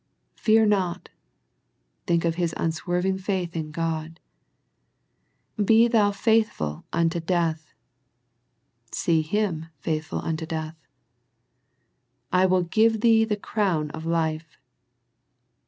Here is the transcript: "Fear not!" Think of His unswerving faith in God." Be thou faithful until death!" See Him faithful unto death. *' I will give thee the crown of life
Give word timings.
"Fear 0.33 0.65
not!" 0.65 1.09
Think 2.07 2.25
of 2.25 2.33
His 2.33 2.55
unswerving 2.57 3.19
faith 3.19 3.55
in 3.55 3.69
God." 3.69 4.19
Be 5.63 5.87
thou 5.87 6.09
faithful 6.09 6.85
until 6.91 7.21
death!" 7.21 7.71
See 9.01 9.21
Him 9.21 9.67
faithful 9.77 10.17
unto 10.17 10.47
death. 10.47 10.79
*' 11.59 12.31
I 12.41 12.47
will 12.47 12.63
give 12.63 13.01
thee 13.01 13.25
the 13.25 13.37
crown 13.37 13.91
of 13.91 14.03
life 14.07 14.57